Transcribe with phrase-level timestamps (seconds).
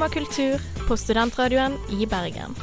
[0.00, 2.54] Skumma kultur på studentradioen i Bergen.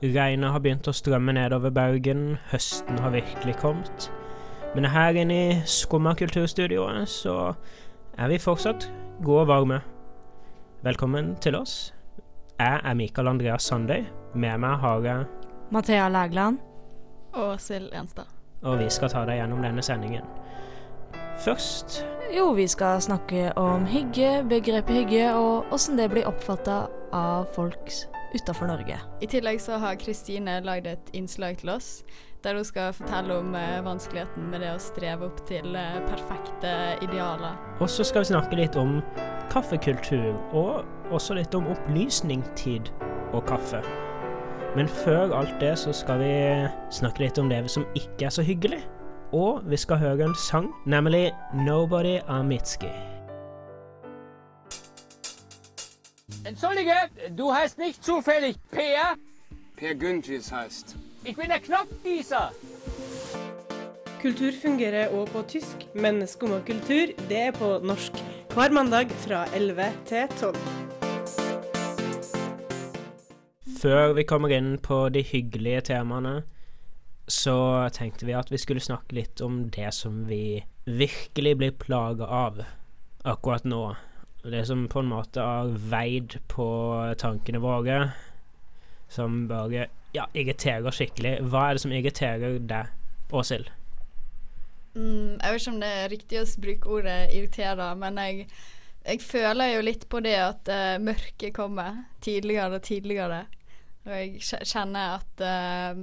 [0.00, 4.08] Regnet har begynt å strømme nedover Bergen, høsten har virkelig kommet.
[4.72, 7.36] Men her inne i Skumma kulturstudioet så
[8.16, 8.88] er vi fortsatt
[9.20, 9.84] gode og varme.
[10.80, 11.92] Velkommen til oss.
[12.56, 14.08] Jeg er Mikael Andreas Sandøy.
[14.32, 15.30] Med meg har jeg
[15.68, 16.62] Mathea Lægland.
[17.36, 18.39] Og Sild Enstad.
[18.62, 20.26] Og vi skal ta deg gjennom denne sendingen.
[21.40, 26.84] Først Jo, vi skal snakke om hygge, begrepet hygge, og åssen det blir oppfatta
[27.16, 27.90] av folk
[28.34, 29.00] utafor Norge.
[29.20, 32.04] I tillegg så har Kristine lagd et innslag til oss
[32.44, 36.70] der hun skal fortelle om eh, vanskeligheten med det å streve opp til eh, perfekte
[37.04, 37.58] idealer.
[37.80, 39.00] Og så skal vi snakke litt om
[39.52, 42.92] kaffekultur, og også litt om opplysningstid
[43.34, 43.82] og kaffe.
[44.76, 46.32] Men før alt det så skal vi
[46.94, 48.84] snakke litt om det som ikke er så hyggelig.
[49.34, 52.90] Og vi skal høre en sang, nemlig 'Nobody' av Mitski.
[56.46, 56.94] Entschuldige,
[57.38, 59.16] du heißt nicht zufällig Per?
[59.76, 60.96] Per Güntjes heißt.
[61.24, 62.50] Ich bin der Knopfgießer.
[64.22, 68.12] Kultur fungerer òg på tysk, men Skumma kultur, det er på norsk.
[68.54, 70.56] Hver mandag fra 11 til 12.
[73.80, 76.42] Før vi kommer inn på de hyggelige temaene,
[77.30, 82.26] så tenkte vi at vi skulle snakke litt om det som vi virkelig blir plaga
[82.26, 82.58] av
[83.24, 83.94] akkurat nå.
[84.44, 86.66] Det som på en måte har veid på
[87.20, 88.10] tankene våre,
[89.08, 91.38] som bare ja, irriterer skikkelig.
[91.48, 92.90] Hva er det som irriterer deg,
[93.32, 93.70] Åshild?
[94.92, 98.44] Mm, jeg vet ikke om det er riktig å bruke ordet irritere, men jeg,
[99.06, 103.40] jeg føler jo litt på det at uh, mørket kommer tidligere og tidligere.
[104.06, 105.98] Og jeg kjenner at uh,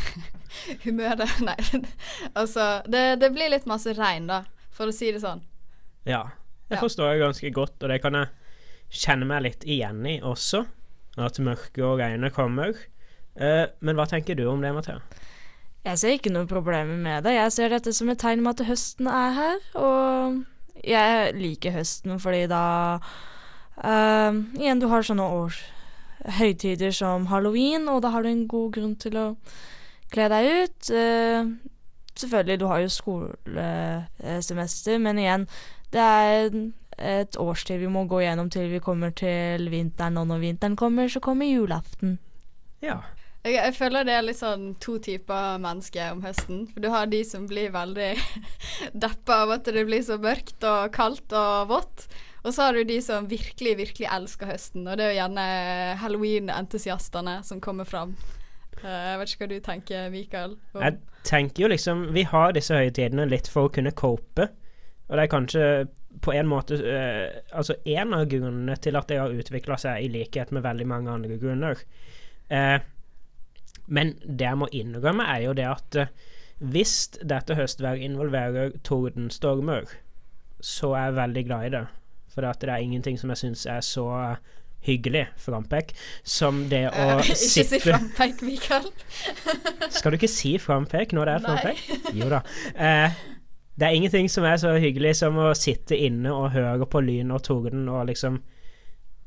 [0.84, 1.56] humøret Nei,
[2.40, 4.42] altså det, det blir litt masse regn, da,
[4.74, 5.42] for å si det sånn.
[6.08, 6.26] Ja,
[6.70, 6.82] jeg Ja.
[6.84, 8.30] forstår det ganske godt, og det kan jeg
[9.02, 10.64] kjenne meg litt igjen i også.
[11.20, 12.76] At mørket og regnet kommer.
[13.34, 15.00] Uh, men hva tenker du om det, Mathea?
[15.84, 17.32] Jeg ser ikke noen problemer med det.
[17.38, 20.42] Jeg ser dette som et tegn med at høsten er her, og
[20.84, 22.62] jeg liker høsten fordi da
[23.80, 25.56] uh, Igjen, du har sånne år
[26.38, 29.36] høytider som halloween, og da har du en god grunn til å
[30.12, 30.90] kle deg ut.
[30.90, 31.44] Eh,
[32.20, 35.44] selvfølgelig, du har jo skolesemester, men igjen,
[35.94, 36.50] det er
[37.00, 41.08] et årstid vi må gå gjennom til vi kommer til vinteren, og når vinteren kommer,
[41.08, 42.18] så kommer julaften.
[42.84, 43.00] Ja.
[43.40, 46.66] Jeg, jeg føler det er litt sånn to typer mennesker om høsten.
[46.72, 48.12] For du har de som blir veldig
[49.04, 52.04] deppa av at det blir så mørkt og kaldt og vått.
[52.44, 55.46] Og så har du de som virkelig, virkelig elsker høsten, og det er jo gjerne
[56.00, 58.14] halloween-entusiastene som kommer fram.
[58.82, 60.56] Eh, Jeg vet ikke hva du tenker, Mikael?
[60.74, 64.48] om- Jeg tenker jo liksom Vi har disse høytidene litt for å kunne cope.
[65.10, 65.88] Og det er kanskje
[66.22, 70.08] på en måte uh, Altså en av grunnene til at det har utvikla seg, i
[70.08, 71.76] likhet med veldig mange andre grunner.
[72.50, 72.78] Uh,
[73.86, 76.06] men det jeg må innrømme, er jo det at uh,
[76.60, 79.84] hvis dette høstværet involverer tordenstormer,
[80.60, 81.86] så er jeg veldig glad i det.
[82.30, 84.06] For det er ingenting som jeg syns er så
[84.86, 85.92] hyggelig, frampek,
[86.24, 88.86] som det å uh, Ikke si frampek, Mikael.
[89.96, 92.14] Skal du ikke si frampek når det er frampek?
[92.16, 92.40] Jo da.
[92.72, 93.18] Eh,
[93.80, 97.32] det er ingenting som er så hyggelig som å sitte inne og høre på lyn
[97.32, 98.40] og torden og liksom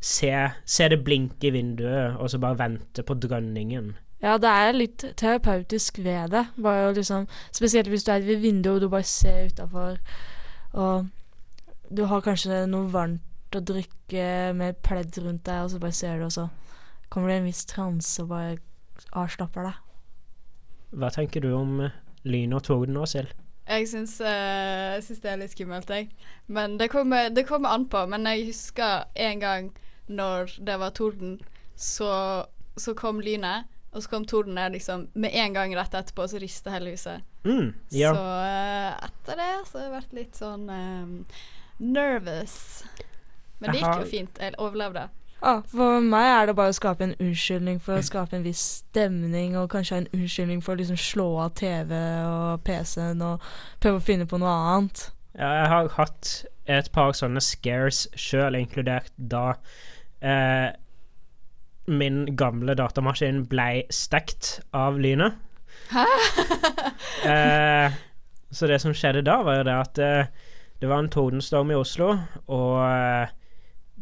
[0.04, 0.34] se,
[0.66, 3.94] se det blinke i vinduet, og så bare vente på drønningen.
[4.24, 6.46] Ja, det er litt terapeutisk ved det.
[6.64, 9.98] Bare liksom Spesielt hvis du er ved vinduet og du bare ser utafor,
[10.74, 11.10] og
[11.94, 16.20] du har kanskje noe varmt å drikke med pledd rundt deg, og så bare ser
[16.20, 16.48] du, og så
[17.14, 18.58] kommer du i en viss transe og bare
[19.14, 19.80] avslapper deg.
[20.98, 21.96] Hva tenker du om eh,
[22.30, 23.34] lyn og torden nå, Sild?
[23.64, 26.10] Jeg syns, uh, syns det er litt skummelt, jeg.
[26.52, 28.02] Men det kommer, det kommer an på.
[28.12, 29.70] Men jeg husker en gang
[30.12, 31.38] når det var torden,
[31.80, 32.44] så,
[32.76, 33.70] så kom lynet.
[33.94, 37.24] Og så kom tordenen liksom med en gang rett etterpå, og så rista hele huset.
[37.46, 38.12] Mm, ja.
[38.12, 41.44] Så uh, etter det så har det vært litt sånn eh,
[41.80, 42.84] nervous.
[43.60, 44.40] Men det gikk jo fint.
[44.42, 45.08] Jeg overlevde.
[45.44, 48.62] Ah, for meg er det bare å skape en unnskyldning for å skape en viss
[48.80, 51.92] stemning, og kanskje en unnskyldning for å liksom slå av TV
[52.24, 53.44] og PC-en og
[53.84, 55.10] prøve å finne på noe annet.
[55.36, 56.32] Ja, jeg har hatt
[56.72, 59.58] et par sånne scares sjøl, inkludert da
[60.24, 60.72] eh,
[61.92, 65.36] min gamle datamaskin blei stekt av lynet.
[65.92, 66.08] Hæ?
[67.24, 67.94] Eh,
[68.52, 70.32] så det som skjedde da, var jo det at eh,
[70.84, 72.10] det var en tordenstorm i Oslo,
[72.52, 73.30] og eh,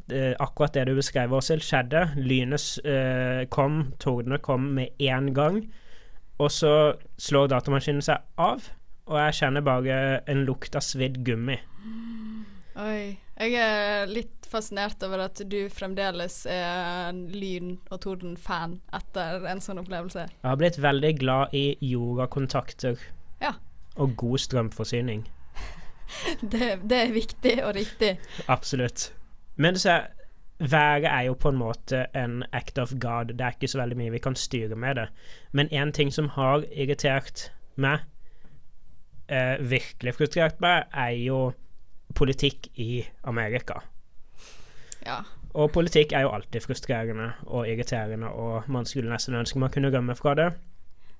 [0.09, 1.99] det, akkurat det du beskrev, Åshild, skjedde.
[2.17, 5.59] Lynet eh, kom, tordene kom med én gang,
[6.41, 6.71] og så
[7.21, 8.65] slår datamaskinen seg av,
[9.05, 9.97] og jeg kjenner bare
[10.31, 11.59] en lukt av svidd gummi.
[12.81, 13.19] Oi.
[13.41, 19.81] Jeg er litt fascinert over at du fremdeles er lyn- og torden-fan etter en sånn
[19.81, 20.25] opplevelse.
[20.33, 22.97] Jeg har blitt veldig glad i jordakontakter
[23.41, 23.53] Ja.
[23.97, 25.23] og god strømforsyning.
[26.51, 28.15] Det, det er viktig og riktig.
[28.47, 29.13] Absolutt.
[29.55, 30.01] Men så
[30.59, 33.25] været er jo på en måte en act of God.
[33.25, 35.07] Det er ikke så veldig mye vi kan styre med det.
[35.51, 37.99] Men en ting som har irritert meg,
[39.29, 41.53] eh, virkelig frustrert meg, er jo
[42.15, 43.79] politikk i Amerika.
[45.05, 45.21] Ja.
[45.53, 49.91] Og politikk er jo alltid frustrerende og irriterende, og man skulle nesten ønske man kunne
[49.97, 50.53] rømme fra det.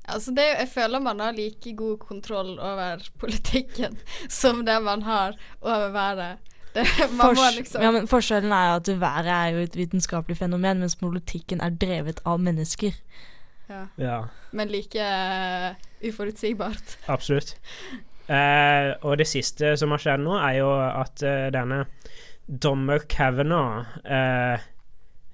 [0.06, 3.98] Altså det, jeg føler man har like god kontroll over politikken
[4.42, 6.38] som det man har over været.
[6.76, 6.86] Det,
[7.18, 10.38] man må Fors- liksom ja, men forskjellen er jo at været er jo et vitenskapelig
[10.38, 12.92] fenomen, mens politikken er drevet av mennesker.
[13.70, 13.82] ja.
[13.98, 14.22] Ja.
[14.52, 15.76] Men like uh,
[16.08, 16.98] uforutsigbart.
[17.08, 17.58] Absolutt.
[18.30, 21.86] Uh, og det siste som har skjedd nå, er jo at uh, denne
[22.48, 24.60] dommer Kavanaugh eh,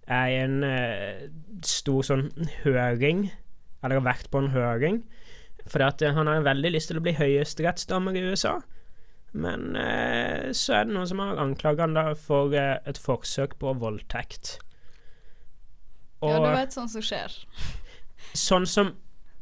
[0.07, 2.27] er i en stor sånn
[2.63, 3.31] høring,
[3.81, 5.03] eller har vært på en høring,
[5.67, 8.57] For eh, han har veldig lyst til å bli høyesterettsdommer i USA.
[9.35, 13.57] Men eh, så er det noen som har anklaget han da for eh, et forsøk
[13.59, 14.57] på voldtekt.
[16.23, 17.35] ja, du vet sånn som skjer.
[18.47, 18.95] Sånn som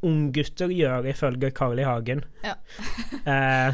[0.06, 1.86] unggutter gjør, ifølge Carl I.
[1.88, 2.26] Hagen.
[2.46, 2.58] Ja.
[3.26, 3.74] Eh,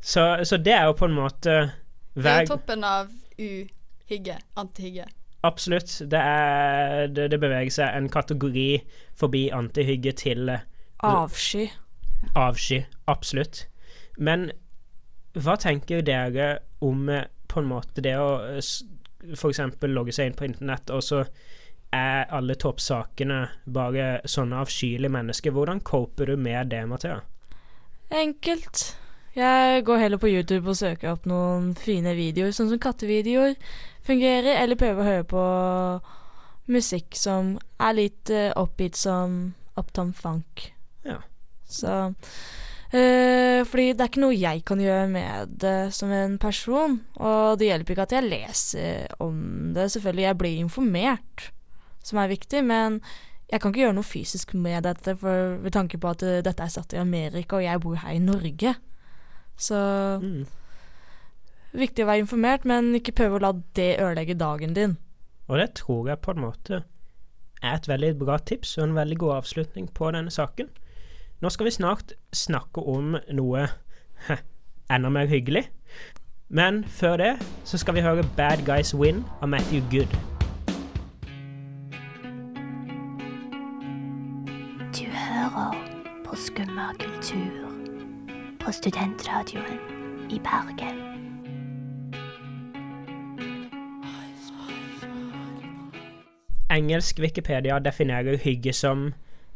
[0.00, 1.52] så, så det er jo på en måte
[2.14, 4.36] Det er toppen av uhygge.
[4.58, 5.06] Antihygge.
[5.46, 5.98] Absolutt.
[6.10, 8.68] Det, er, det, det beveger seg en kategori
[9.18, 10.64] forbi antihygge til eh,
[11.06, 11.68] Avsky.
[12.34, 12.82] avsky.
[13.06, 13.66] Absolutt.
[14.16, 14.50] Men
[15.36, 16.50] hva tenker dere
[16.84, 18.72] om eh, på en måte det å f.eks.
[19.36, 21.22] for eksempel logge seg inn på internett, og så
[21.94, 23.40] er alle toppsakene
[23.72, 25.54] bare sånne avskyelige mennesker.
[25.54, 27.20] Hvordan coper du med det, Mathea?
[28.10, 28.96] Enkelt.
[29.36, 33.56] Jeg går heller på YouTube og søker opp noen fine videoer, sånn som kattevideoer
[34.06, 35.42] fungerer, eller prøve å høre på
[36.72, 40.70] musikk som er litt uh, oppgitt som Uptown Funk.
[41.06, 41.20] Ja.
[41.66, 47.00] Så uh, Fordi det er ikke noe jeg kan gjøre med det som en person.
[47.20, 49.90] Og det hjelper ikke at jeg leser om det.
[49.94, 51.48] Selvfølgelig, jeg blir informert,
[52.06, 53.00] som er viktig, men
[53.46, 56.62] jeg kan ikke gjøre noe fysisk med dette, for ved tanke på at uh, dette
[56.62, 58.74] er satt i Amerika, og jeg bor her i Norge.
[59.56, 59.78] Så
[61.76, 64.96] Viktig å være informert, men ikke prøve å la det ødelegge dagen din.
[65.46, 66.82] Og det tror jeg på en måte
[67.62, 70.70] er et veldig bra tips og en veldig god avslutning på denne saken.
[71.40, 73.66] Nå skal vi snart snakke om noe
[74.28, 74.40] heh,
[74.90, 75.66] enda mer hyggelig.
[76.48, 77.34] Men før det
[77.64, 80.16] så skal vi høre Bad Guys Win av Matthew Good.
[84.96, 85.76] Du hører
[86.24, 87.68] på Skumma kultur
[88.64, 89.78] på studentradioen
[90.30, 91.25] i Bergen.
[96.70, 99.14] Engelsk Wikipedia definerer hygge som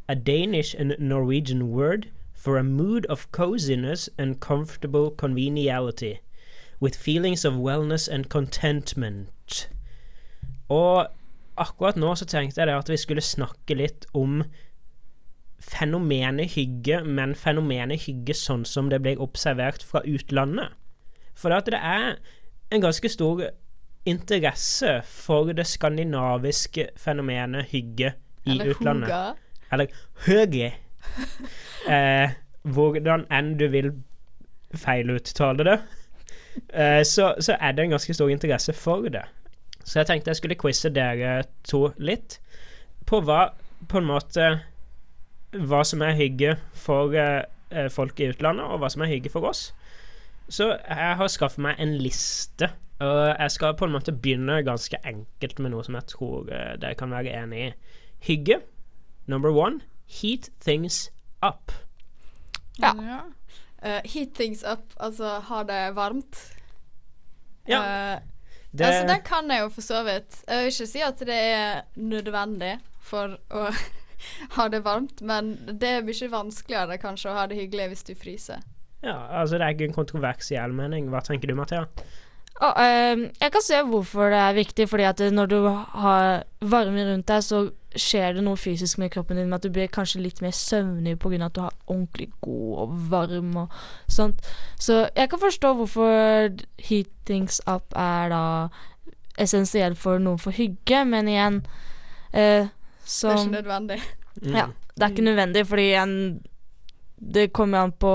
[0.09, 6.21] a Danish and Norwegian word for a mood of coziness and comfortable conveniality,
[6.81, 9.69] with feelings of wellness and contentment.
[10.69, 11.07] Og
[11.57, 14.45] akkurat nå så tenkte jeg at vi skulle snakke litt om
[15.61, 20.73] fenomenet hygge, men fenomenet hygge sånn som det blir observert fra utlandet.
[21.35, 22.17] For det er
[22.71, 23.51] en ganske stor
[24.09, 28.15] interesse for det skandinaviske fenomenet hygge
[28.45, 29.09] i Eller utlandet.
[29.09, 29.35] Huga.
[29.73, 29.87] Eller
[30.27, 30.73] høge.
[31.95, 33.93] eh, hvordan enn du vil
[34.77, 35.79] feiluttale det,
[36.73, 39.25] eh, så, så er det en ganske stor interesse for det.
[39.85, 42.39] Så jeg tenkte jeg skulle quize dere to litt
[43.09, 43.51] på hva
[43.89, 44.51] på en måte
[45.51, 49.49] hva som er hygge for eh, folk i utlandet, og hva som er hygge for
[49.49, 49.71] oss.
[50.51, 54.99] Så jeg har skaffet meg en liste, og jeg skal på en måte begynne ganske
[55.09, 57.71] enkelt med noe som jeg tror eh, dere kan være enig i.
[58.29, 58.61] Hygge.
[59.27, 59.81] Number one.
[60.21, 61.09] Heat things
[61.43, 61.73] up.
[62.81, 62.93] Ja.
[63.83, 66.43] Eh, heat things up, altså ha det varmt.
[67.69, 67.81] Ja.
[67.81, 68.21] Uh,
[68.71, 70.45] Det, Altså, den kan jeg jo for så vidt.
[70.47, 73.65] Jeg vil ikke si at det er nødvendig for å
[74.57, 78.15] ha det varmt, men det er mye vanskeligere kanskje å ha det hyggelig hvis du
[78.15, 78.63] fryser.
[79.03, 81.09] ja, altså, det er ikke en kontroversiell mening.
[81.11, 81.89] Hva tenker du, Mathea?
[82.61, 87.05] Og, ehm, jeg kan se hvorfor det er viktig, fordi at når du har varme
[87.09, 90.21] rundt deg, så skjer det noe fysisk med kroppen din, med at du blir kanskje
[90.23, 91.45] litt mer søvnig pga.
[91.45, 93.69] at du har ordentlig god og varm og
[94.09, 94.45] sånt.
[94.79, 98.69] Så jeg kan forstå hvorfor heat things up er da
[99.39, 101.63] essensielt for noen for hygge, men igjen
[102.33, 104.01] eh, Det er ikke nødvendig.
[104.43, 106.43] ja, det er ikke nødvendig, fordi en,
[107.21, 108.13] det kommer an på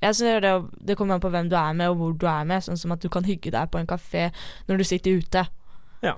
[0.00, 0.52] Jeg synes det,
[0.88, 2.62] det kommer an på hvem du er med, og hvor du er med.
[2.62, 4.30] Sånn som at du kan hygge deg på en kafé
[4.66, 5.44] når du sitter ute.
[6.02, 6.16] Ja.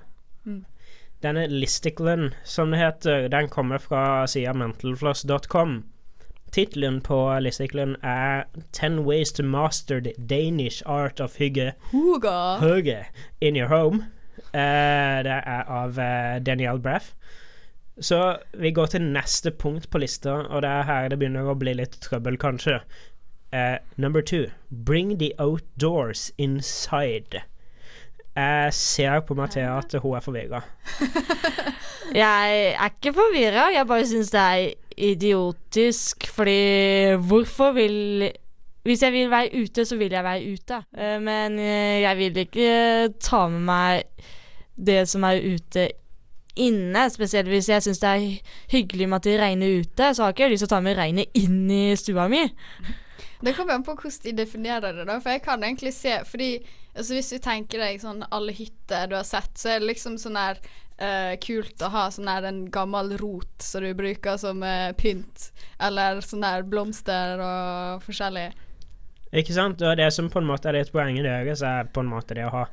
[1.25, 5.83] Denne listiclen, som det heter, den kommer fra sida mentalfloss.com.
[6.55, 11.73] Tittelen på listiclen er 'Ten ways to master the Danish art of hygge'.
[11.93, 12.59] Huga.
[12.61, 13.05] Hygge
[13.41, 14.05] in your home.
[14.55, 17.15] Uh, det er av uh, Danielle Braff.
[18.01, 21.55] Så vi går til neste punkt på lista, og det er her det begynner å
[21.59, 22.81] bli litt trøbbel, kanskje.
[23.55, 24.49] Uh, number two.
[24.71, 27.45] Bring the outdoors inside.
[28.35, 30.63] Jeg ser på Mathea at hun er forvirra.
[32.15, 34.73] Jeg er ikke forvirra, jeg bare syns det er
[35.07, 38.29] idiotisk, fordi hvorfor vil
[38.85, 40.83] Hvis jeg vil være ute, så vil jeg være ute.
[40.99, 44.03] Eh, Men eh, jeg vil ikke ta med meg
[44.77, 45.87] det som er ute
[46.61, 47.07] inne.
[47.13, 50.47] Spesielt hvis jeg syns det er hyggelig med at det regner ute, så har ikke
[50.47, 52.45] jeg lyst til å ta med regnet inn i stua mi.
[53.45, 55.19] Det kommer an på hvordan de definerer det, da.
[55.21, 56.51] For jeg kan egentlig se Fordi
[56.95, 60.17] altså, hvis du tenker deg sånn alle hytter du har sett, så er det liksom
[60.21, 60.61] sånn her
[61.03, 65.51] uh, kult å ha sånn her en gammel rot som du bruker som uh, pynt.
[65.83, 68.53] Eller sånn her blomster og forskjellig.
[69.35, 69.83] Ikke sant?
[69.83, 72.47] Og det som på en måte er litt poenget deres, er på en måte det
[72.47, 72.65] å ha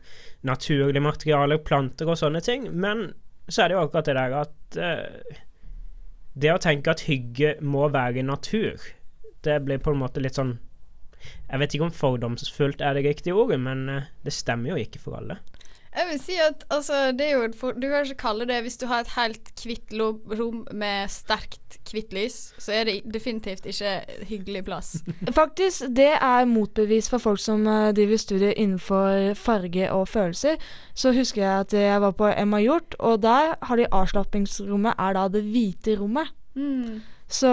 [0.45, 2.67] naturlige materialer, planter og sånne ting.
[2.71, 3.09] Men
[3.51, 5.39] så er det jo akkurat det der at eh,
[6.33, 8.79] Det å tenke at hygge må være natur,
[9.43, 10.55] det blir på en måte litt sånn
[11.21, 15.01] Jeg vet ikke om fordomsfullt er det riktige ordet, men eh, det stemmer jo ikke
[15.03, 15.41] for alle.
[15.91, 18.77] Jeg vil si at altså, det er jo for, Du kan ikke kalle det Hvis
[18.79, 24.23] du har et helt hvitt rom med sterkt hvitt lys, så er det definitivt ikke
[24.29, 24.93] hyggelig plass.
[25.41, 30.55] Faktisk, det er motbevis for folk som uh, driver studier innenfor farge og følelser.
[30.95, 35.17] Så husker jeg at jeg var på Emma Hjort, og der har de avslappingsrommet er
[35.17, 36.31] da det hvite rommet.
[36.55, 37.01] Mm.
[37.27, 37.51] Så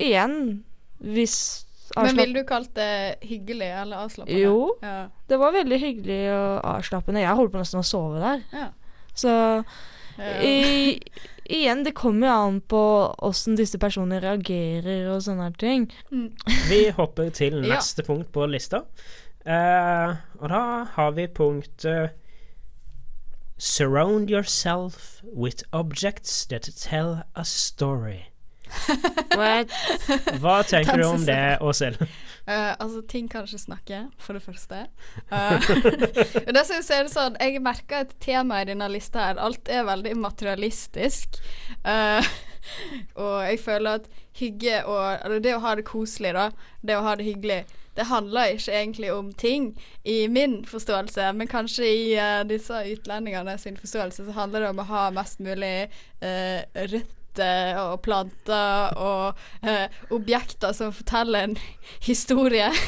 [0.00, 0.64] igjen,
[0.96, 1.66] hvis
[1.96, 4.38] Men ville du kalt det hyggelig eller avslappende?
[4.40, 4.76] Jo.
[4.82, 5.08] Ja.
[5.28, 7.20] Det var veldig hyggelig og avslappende.
[7.24, 8.44] Jeg holdt på nesten å sove der.
[8.52, 8.68] Ja.
[9.14, 9.32] Så
[10.18, 10.40] Ja.
[10.44, 11.00] i,
[11.48, 12.80] igjen, det kommer jo an på
[13.24, 15.86] åssen disse personene reagerer og sånne ting.
[16.68, 17.76] Vi hopper til Ja.
[17.78, 18.82] neste punkt på lista.
[19.46, 22.12] uh, og da har vi punktet
[23.58, 28.31] Surround yourself with objects that tell a story.
[29.36, 29.72] What?
[30.40, 32.00] Hva tenker du om det, Åshild?
[32.48, 34.86] Uh, altså, ting kan ikke snakke, for det første.
[35.30, 35.52] Uh,
[36.48, 39.38] og synes Jeg er sånn Jeg merker et tema i denne lista her.
[39.38, 41.38] Alt er veldig materialistisk.
[41.86, 42.18] Uh,
[43.18, 46.50] og jeg føler at hygge og Eller det å ha det koselig, da.
[46.82, 47.62] Det å ha det hyggelig.
[47.94, 49.72] Det handler ikke egentlig om ting,
[50.04, 54.80] i min forståelse, men kanskje i uh, disse utlendingene sin forståelse, så handler det om
[54.80, 55.90] å ha mest mulig
[56.24, 56.96] uh,
[57.32, 61.56] røtter og planter og eh, objekter som forteller en
[62.00, 62.70] historie.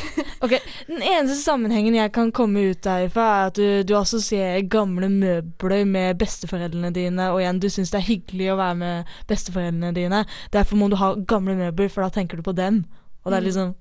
[0.45, 5.09] Ok, Den eneste sammenhengen jeg kan komme ut derfra, er at du, du assosierer gamle
[5.09, 9.95] møbler med besteforeldrene dine, og igjen, du syns det er hyggelig å være med besteforeldrene
[9.97, 10.25] dine.
[10.53, 12.83] Derfor må du ha gamle møbler, for da tenker du på dem.
[13.25, 13.49] Og det er Mm.
[13.49, 13.75] liksom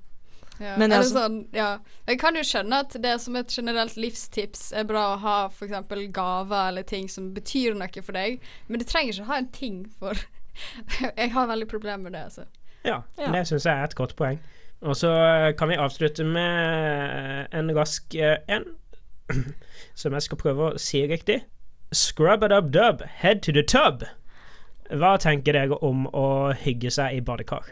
[0.62, 1.80] Ja, Men altså- sånn, ja.
[2.08, 6.12] Jeg kan jo skjønne at det som et generelt livstips er bra å ha f.eks.
[6.14, 8.40] gaver eller ting som betyr noe for deg,
[8.70, 10.14] men du trenger ikke ha en ting for
[11.18, 12.46] Jeg har veldig problemer med det, altså.
[12.86, 13.26] Ja, Ja.
[13.28, 14.40] det det syns jeg er et godt poeng.
[14.84, 18.66] Og så eh, kan vi avslutte med en rask eh, en,
[19.96, 21.40] som jeg skal prøve å si riktig.
[21.94, 24.04] Scrub-a-dub-dub, head to the tub.
[24.92, 27.72] Hva tenker dere om å hygge seg i badekar?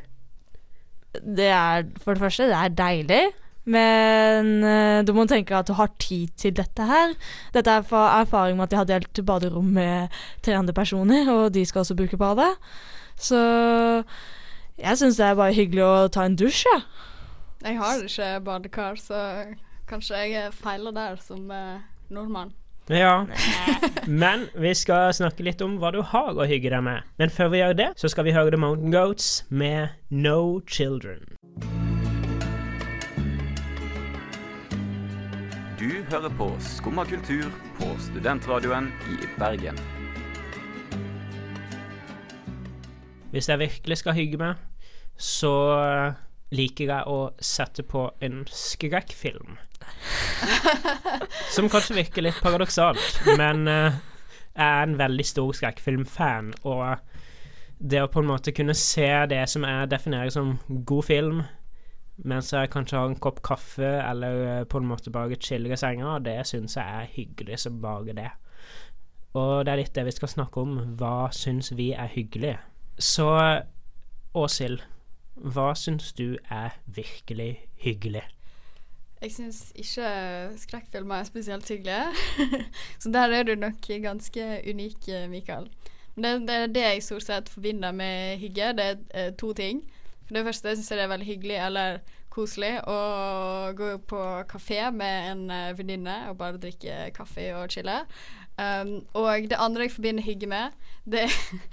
[1.19, 3.23] Det er for det første, det er deilig.
[3.69, 7.13] Men eh, du må tenke at du har tid til dette her.
[7.53, 11.53] Dette er fra erfaring med at jeg har delt baderom med tre andre personer, og
[11.53, 12.49] de skal også bruke badet.
[13.21, 13.41] Så
[14.81, 16.87] jeg syns det er bare hyggelig å ta en dusj, jeg.
[17.61, 19.19] Jeg har ikke badekar, så
[19.89, 22.55] kanskje jeg feiler der som eh, nordmann.
[22.89, 23.27] Ja,
[24.23, 27.05] men vi skal snakke litt om hva du har å hygge deg med.
[27.21, 31.37] Men før vi gjør det, så skal vi høre The Mountain Goats med No Children.
[35.81, 37.47] Du hører på Skumma kultur
[37.79, 39.79] på studentradioen i Bergen.
[43.31, 44.59] Hvis jeg virkelig skal hygge meg,
[45.17, 45.55] så
[46.53, 49.57] liker jeg å sette på en skrekkfilm.
[51.55, 53.97] Som kanskje virker litt paradoksalt, men eh,
[54.53, 57.01] jeg er en veldig stor skrekkfilmfan, og
[57.81, 61.41] det å på en måte kunne se det som jeg definerer som god film,
[62.27, 65.79] mens jeg kanskje har en kopp kaffe eller eh, på en måte bare chiller i
[65.79, 68.29] senga, det syns jeg er hyggelig som bare det.
[69.37, 70.75] Og det er litt det vi skal snakke om.
[70.99, 72.57] Hva syns vi er hyggelig?
[72.99, 73.29] Så
[74.37, 74.83] Åshild,
[75.35, 78.25] hva syns du er virkelig hyggelig?
[79.21, 80.11] Jeg syns ikke
[80.57, 82.05] skrekkfilmer er spesielt hyggelige.
[83.01, 85.69] så der er du nok ganske unik, Mikael.
[86.15, 88.73] Men det, det er det jeg stort sett forbinder med hygge.
[88.77, 89.83] Det er eh, to ting.
[90.31, 91.97] For det første syns jeg det er veldig hyggelig eller
[92.31, 92.99] koselig å
[93.75, 97.97] gå på kafé med en uh, venninne og bare drikke kaffe og chille.
[98.55, 100.71] Um, og det andre jeg forbinder hygge med,
[101.03, 101.25] det,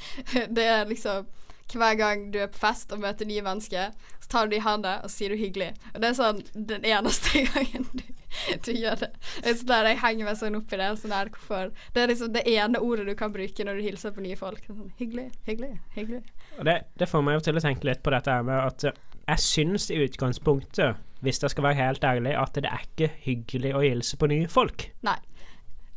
[0.59, 1.31] det er liksom
[1.71, 4.67] hver gang du er på fest og møter nye mennesker, så tar du dem i
[4.67, 5.79] hånda og sier du 'hyggelig'.
[5.95, 8.03] Og det er sånn den eneste gangen du,
[8.67, 9.11] du gjør det.
[9.45, 10.89] Sånn der Jeg henger meg sånn opp i det.
[11.01, 14.15] Sånn der, hvorfor Det er liksom det ene ordet du kan bruke når du hilser
[14.15, 14.63] på nye folk.
[14.67, 16.23] Sånn, hyggelig, hyggelig, hyggelig.
[16.59, 19.03] Det, det får meg jo til å tenke litt på dette her med at eh,
[19.29, 23.75] jeg syns i utgangspunktet, hvis jeg skal være helt ærlig, at det er ikke hyggelig
[23.77, 24.89] å hilse på nye folk.
[25.07, 25.19] Nei.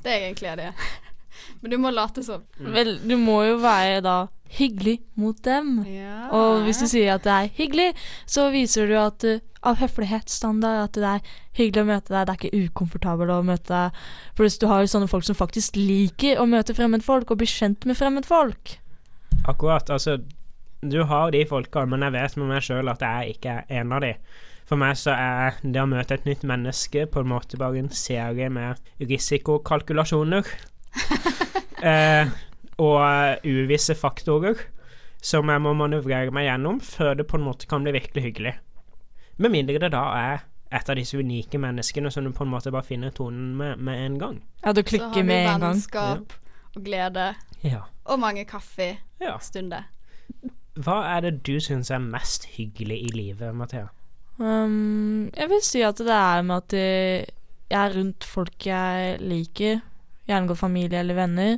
[0.01, 0.71] Det er egentlig det.
[1.61, 2.43] Men du må late som.
[2.59, 4.17] Vel, du må jo være da
[4.51, 5.77] hyggelig mot dem.
[5.87, 6.27] Ja.
[6.35, 7.91] Og hvis du sier at det er hyggelig,
[8.29, 12.27] så viser du at uh, av høflighetsstandard at det er hyggelig å møte deg.
[12.27, 14.03] Det er ikke ukomfortabelt å møte deg.
[14.35, 17.49] For hvis du har jo sånne folk som faktisk liker å møte fremmedfolk og bli
[17.49, 18.77] kjent med fremmedfolk.
[19.49, 19.89] Akkurat.
[19.93, 20.19] Altså,
[20.81, 23.93] du har de folka, men jeg vet med meg sjøl at jeg ikke er en
[23.95, 24.15] av de.
[24.69, 27.89] For meg så er det å møte et nytt menneske på en måte bare en
[27.93, 30.47] serie med risikokalkulasjoner.
[31.91, 32.29] eh,
[32.81, 34.59] og uvisse faktorer
[35.21, 38.53] som jeg må manøvrere meg gjennom før det på en måte kan bli virkelig hyggelig.
[39.41, 42.71] Med mindre det da er et av disse unike menneskene som du på en måte
[42.73, 44.37] bare finner tonen med med en gang.
[44.63, 45.81] Ja, du klikker med en gang.
[45.81, 46.33] Så har vi vennskap
[46.75, 47.25] og glede
[47.63, 47.81] Ja.
[48.05, 49.37] og mange kaffe Ja.
[49.39, 49.83] stunder.
[50.79, 53.87] Hva er det du syns er mest hyggelig i livet, Mathea?
[54.39, 57.25] Um, jeg vil si at det er med at eh,
[57.69, 59.81] jeg er rundt folk jeg liker,
[60.31, 61.57] gjerne går familie eller venner,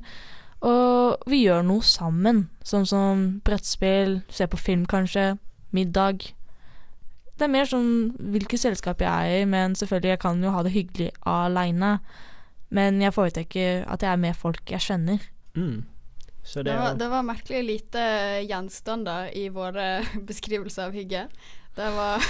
[0.63, 5.33] og vi gjør noe sammen, sånn som brettspill, se på film kanskje,
[5.75, 6.29] middag.
[7.35, 10.61] Det er mer sånn hvilket selskap jeg er i, men selvfølgelig, jeg kan jo ha
[10.63, 11.97] det hyggelig aleine.
[12.73, 15.25] Men jeg foretrekker at jeg er med folk jeg kjenner.
[15.57, 15.83] Mm.
[16.43, 18.05] Så det Det var, det var merkelig lite
[18.47, 21.27] gjenstander i våre beskrivelser av hygge.
[21.75, 22.21] Det var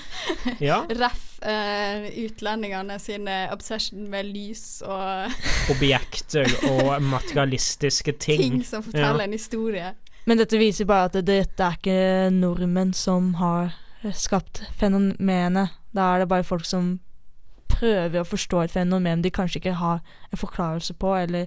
[0.68, 0.80] Ja.
[0.88, 5.30] ref eh, utlendingene sine obsession med lys og
[5.74, 8.40] objekter og materialistiske ting.
[8.42, 9.28] ting som forteller Ja.
[9.28, 9.92] en historie.
[10.26, 13.72] Men dette viser bare at det, dette er ikke nordmenn som har
[14.14, 15.70] skapt fenomenet.
[15.94, 16.98] Da er det bare folk som
[17.70, 20.00] prøver å forstå et fenomen de kanskje ikke har
[20.32, 21.46] en forklarelse på, eller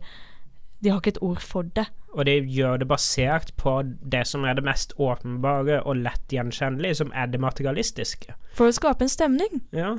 [0.83, 1.85] de har ikke et ord for det.
[2.13, 6.99] Og de gjør det basert på det som er det mest åpenbare og lett gjenkjennelige,
[7.01, 8.35] som er det materialistiske.
[8.53, 9.63] For å skape en stemning.
[9.73, 9.95] Ja.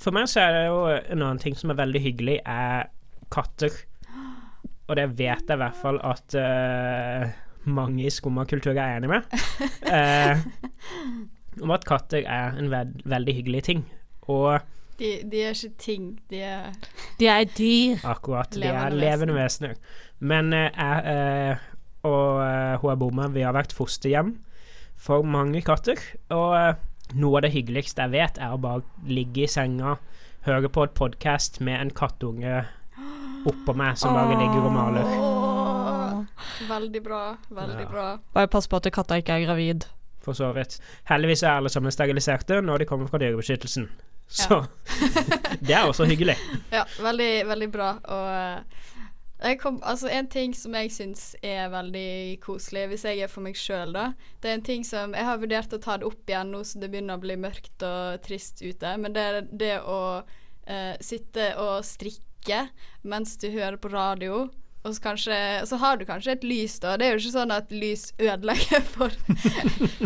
[0.00, 2.88] For meg så er det jo en annen ting som er veldig hyggelig, er
[3.34, 3.74] katter.
[4.88, 7.28] Og det vet jeg i hvert fall at uh,
[7.68, 9.28] mange i skumma kultur er enig med.
[9.84, 10.40] uh,
[11.64, 13.84] om at katter er en ve veldig hyggelig ting.
[14.28, 14.60] Og
[14.98, 16.72] De, de er ikke ting, de er
[17.20, 18.00] De er dyr.
[18.04, 18.50] Akkurat.
[18.54, 19.76] De Levende er levende vesener.
[20.20, 21.64] Men eh, jeg eh,
[22.08, 24.36] og eh, hun jeg bor med, vi har vært fosterhjem
[24.98, 25.98] for mange katter.
[26.34, 26.74] Og eh,
[27.18, 29.96] noe av det hyggeligste jeg vet, er å bare ligge i senga,
[30.46, 32.64] høre på et podkast med en kattunge
[33.48, 35.12] oppå meg som bare ligger og maler.
[36.68, 37.22] Veldig bra.
[37.54, 37.88] Veldig Ja.
[37.90, 38.06] bra.
[38.34, 39.86] Bare pass på at katta ikke er gravid.
[40.20, 40.78] For så vidt.
[41.08, 43.86] Heldigvis er alle sammen steriliserte når de kommer fra Dyrebeskyttelsen.
[44.28, 44.58] Så
[45.64, 46.34] det er også hyggelig.
[46.72, 47.92] Ja, veldig, veldig bra.
[48.04, 48.97] Og
[49.62, 53.58] kom, altså en ting som jeg syns er veldig koselig, hvis jeg er for meg
[53.58, 56.50] sjøl, da Det er en ting som Jeg har vurdert å ta det opp igjen
[56.50, 60.00] nå som det begynner å bli mørkt og trist ute, men det er det å
[60.66, 62.64] eh, sitte og strikke
[63.02, 64.48] mens du hører på radio.
[64.88, 66.94] Og så, kanskje, så har du kanskje et lys, da.
[66.96, 69.12] Det er jo ikke sånn at lys ødelegger for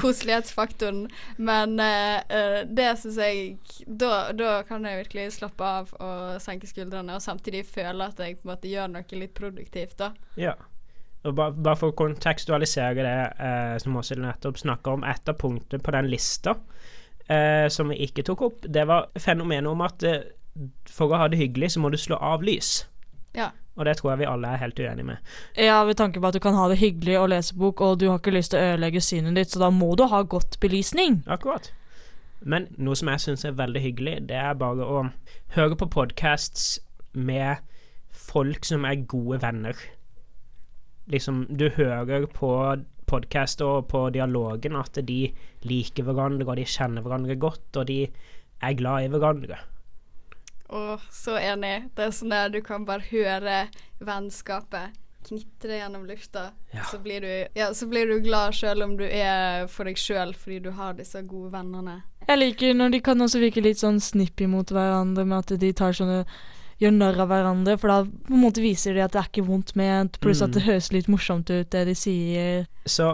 [0.03, 1.05] koselighetsfaktoren,
[1.39, 7.15] men eh, det syns jeg da, da kan jeg virkelig slappe av og senke skuldrene,
[7.15, 10.13] og samtidig føle at jeg på en måte gjør noe litt produktivt, da.
[10.41, 10.57] Ja.
[11.23, 15.39] Og bare, bare for å kontekstualisere det eh, som Åshild nettopp snakka om, et av
[15.39, 16.57] punktene på den lista
[17.31, 20.25] eh, som vi ikke tok opp, det var fenomenet om at eh,
[20.91, 22.83] for å ha det hyggelig, så må du slå av lys.
[23.37, 23.53] Ja.
[23.77, 25.31] Og det tror jeg vi alle er helt uenige med.
[25.57, 28.11] Ja, ved tanke på at du kan ha det hyggelig å lese bok, og du
[28.11, 31.23] har ikke lyst til å ødelegge synet ditt, så da må du ha godt belysning.
[31.27, 31.71] Akkurat.
[32.45, 35.03] Men noe som jeg syns er veldig hyggelig, det er bare å
[35.57, 36.77] høre på podcasts
[37.13, 37.63] med
[38.13, 39.79] folk som er gode venner.
[41.13, 42.53] Liksom, du hører på
[43.09, 45.21] podcaster og på dialogen at de
[45.69, 48.03] liker hverandre, og de kjenner hverandre godt, og de
[48.63, 49.59] er glad i hverandre.
[50.73, 51.91] Å, så enig.
[51.97, 53.67] Det er sånn der du kan bare høre
[54.01, 54.95] vennskapet
[55.27, 56.49] knitre gjennom lufta.
[56.75, 56.83] Ja.
[56.91, 60.33] Så, blir du, ja, så blir du glad sjøl om du er for deg sjøl,
[60.35, 62.01] fordi du har disse gode vennene.
[62.27, 65.71] Jeg liker når de kan også virke litt sånn snippy mot hverandre, med at de
[65.79, 66.25] tar sånne
[66.83, 69.47] gjør narr av hverandre, for da på en måte viser de at det er ikke
[69.47, 70.55] vondt ment, pluss at Mm.
[70.57, 72.67] det høres litt morsomt ut, det de sier.
[72.87, 73.13] Så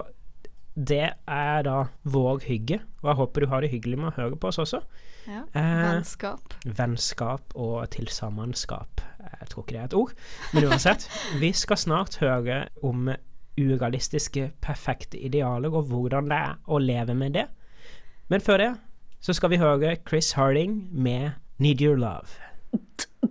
[0.78, 4.38] det er da vår hygge, og jeg håper du har det hyggelig med å høre
[4.38, 4.82] på oss også.
[5.28, 5.42] Ja.
[5.58, 6.54] Eh, Vennskap.
[6.64, 9.02] Vennskap og tilsammenskap.
[9.18, 10.12] Jeg tror ikke det er et ord,
[10.54, 11.08] men uansett.
[11.42, 13.10] vi skal snart høre om
[13.58, 17.48] urealistiske, perfekte idealer, og hvordan det er å leve med det.
[18.30, 18.72] Men før det
[19.24, 22.38] så skal vi høre Chris Harding med Need Your Love.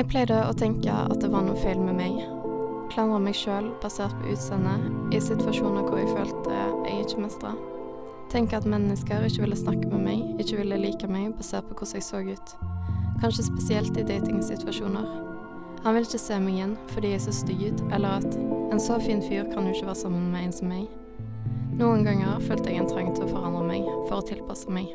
[0.00, 2.14] Jeg pleide å tenke at det var noe feil med meg.
[2.88, 7.50] Klandre meg sjøl basert på utseendet i situasjoner hvor jeg følte jeg ikke mestra.
[8.32, 11.98] Tenke at mennesker ikke ville snakke med meg, ikke ville like meg basert på hvordan
[11.98, 12.54] jeg så ut.
[13.20, 15.10] Kanskje spesielt i datingsituasjoner.
[15.84, 18.38] Han vil ikke se meg igjen fordi jeg så stygg eller at
[18.72, 20.86] en så fin fyr kan jo ikke være sammen med en som meg.
[21.76, 24.88] Noen ganger følte jeg en trang til å forandre meg for å tilpasse meg.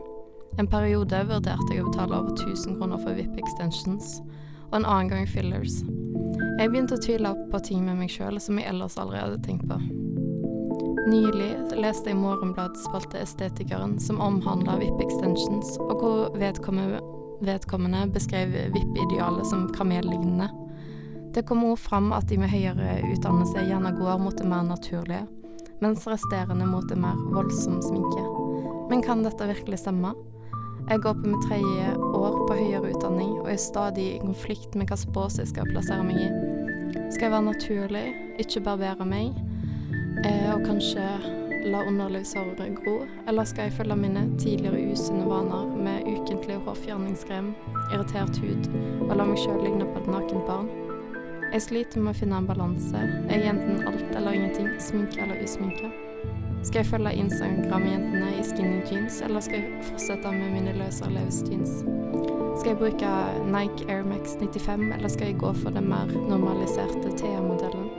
[0.58, 4.18] En periode vurderte jeg å betale over 1000 kroner for VIP extensions,
[4.72, 5.82] og en annen gang fillers.
[6.56, 9.68] Jeg begynte å tvile på ting med meg sjøl som jeg ellers aldri hadde tenkt
[9.70, 9.80] på.
[11.06, 17.02] Nylig leste jeg Morgenbladets spalte Estetikeren, som omhandla VIP extensions, og hvor vedkommende,
[17.46, 20.50] vedkommende beskrev VIP-idealet som kamellignende.
[21.36, 25.26] Det kom også fram at de med høyere utdannelse gjerne går mot det mer naturlige,
[25.84, 28.24] mens resterende mot det mer voldsom sminke.
[28.90, 30.16] Men kan dette virkelig stemme?
[30.90, 31.94] Jeg går på mitt tredje
[32.26, 36.06] år på høyere utdanning og er stadig i konflikt med hvilken bås jeg skal plassere
[36.06, 36.30] meg i.
[37.14, 38.06] Skal jeg være naturlig,
[38.42, 39.36] ikke barbere meg,
[40.26, 41.06] eh, og kanskje
[41.66, 42.96] la underlivshåret gro?
[43.28, 47.54] Eller skal jeg følge mine tidligere usunne vaner med ukentlig hårfjerningskrem,
[47.94, 48.72] irritert hud
[49.10, 50.70] og la meg sjøl ligne på et nakent barn?
[51.54, 53.06] Jeg sliter med å finne en balanse.
[53.30, 55.94] Jeg er enten alt eller ingenting, sminke eller usminke.
[56.66, 61.84] Skal jeg følge Instagram-jentene i skinny jeans, eller skal jeg fortsette med mine løse levis-jeans?
[62.60, 63.12] Skal jeg bruke
[63.54, 67.92] Nike Air Max 95, eller skal jeg gå for den mer normaliserte Thea-modellen?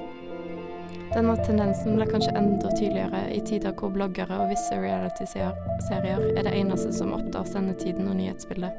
[1.15, 6.57] Denne tendensen ble kanskje enda tydeligere i tider hvor bloggere og visse reality-serier er det
[6.59, 8.75] eneste som opptar sendetiden og nyhetsbildet.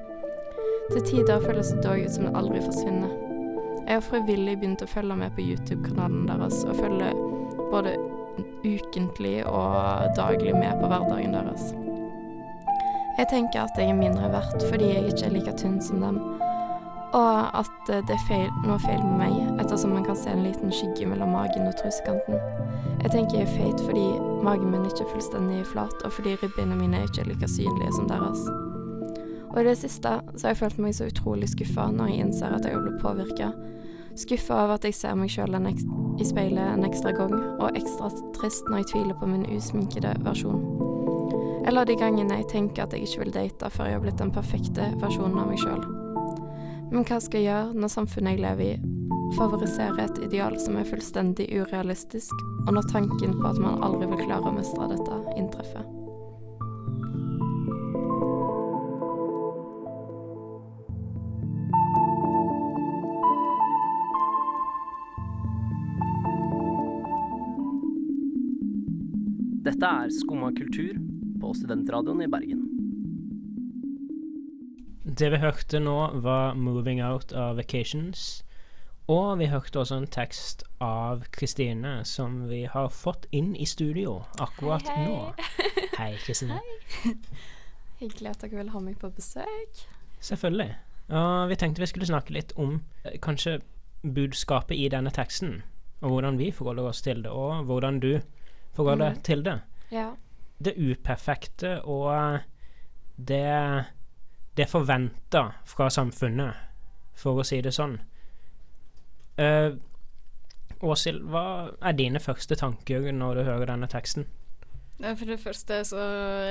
[0.92, 3.16] Til tider føles det dog ut som det aldri forsvinner.
[3.88, 7.16] Jeg har frivillig begynt å følge med på YouTube-kanalen deres, og følge
[7.72, 7.96] både
[8.66, 11.72] ukentlig og daglig med på hverdagen deres.
[13.18, 16.20] Jeg tenker at jeg er mindre verdt fordi jeg ikke er like tynn som dem,
[17.18, 20.74] og at det er feil, noe feil med meg, ettersom man kan se en liten
[20.74, 22.38] skygge mellom magen og trusekanten.
[23.02, 24.06] Jeg tenker jeg er feit fordi
[24.46, 28.10] magen min ikke er fullstendig flat, og fordi ribbeina mine ikke er like synlige som
[28.12, 28.44] deres.
[29.48, 32.54] Og i det siste så har jeg følt meg så utrolig skuffa når jeg innser
[32.54, 33.52] at jeg har blitt påvirka.
[34.18, 35.56] Skuffa over at jeg ser meg sjøl
[36.18, 40.62] i speilet en ekstra gang, og ekstra trist når jeg tviler på min usminkede versjon.
[41.68, 44.34] Eller de gangene jeg tenker at jeg ikke vil date før jeg har blitt den
[44.34, 45.84] perfekte versjonen av meg sjøl.
[46.94, 48.96] Men hva skal jeg gjøre når samfunnet jeg lever i,
[49.36, 54.24] favoriserer et ideal som er fullstendig urealistisk, og når tanken på at man aldri vil
[54.24, 55.97] klare å mestre dette, inntreffer?
[69.78, 70.96] Dette er Skumma kultur
[71.38, 72.62] på Studentradioen i Bergen.
[75.06, 75.94] Det vi hørte nå,
[76.26, 78.42] var 'Moving Out of Vacations'.
[79.08, 84.24] Og vi hørte også en tekst av Kristine som vi har fått inn i studio
[84.40, 85.06] akkurat Hei, hei.
[85.06, 85.34] nå.
[85.98, 86.58] Hei, Kristine.
[88.00, 89.86] Hyggelig at dere vil ha meg på besøk.
[90.20, 90.74] Selvfølgelig.
[91.10, 93.60] Og vi tenkte vi skulle snakke litt om eh, kanskje
[94.02, 95.62] budskapet i denne teksten,
[96.02, 98.20] og hvordan vi forholder oss til det, og hvordan du
[98.78, 99.26] forholder deg mm.
[99.28, 99.58] til det.
[99.92, 100.08] Ja.
[100.58, 102.40] Det uperfekte og
[103.18, 103.46] det
[104.58, 106.56] det forventa fra samfunnet,
[107.18, 108.00] for å si det sånn.
[109.38, 109.78] Uh,
[110.82, 111.44] Åshild, hva
[111.78, 114.26] er dine første tanker når du hører denne teksten?
[114.98, 116.02] For det første så